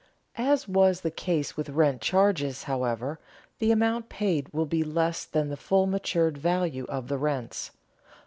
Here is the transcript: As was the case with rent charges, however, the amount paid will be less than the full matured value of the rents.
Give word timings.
As 0.39 0.67
was 0.67 1.01
the 1.01 1.11
case 1.11 1.55
with 1.55 1.69
rent 1.69 2.01
charges, 2.01 2.63
however, 2.63 3.19
the 3.59 3.71
amount 3.71 4.09
paid 4.09 4.51
will 4.51 4.65
be 4.65 4.83
less 4.83 5.25
than 5.25 5.49
the 5.49 5.55
full 5.55 5.85
matured 5.85 6.39
value 6.39 6.85
of 6.89 7.07
the 7.07 7.19
rents. 7.19 7.69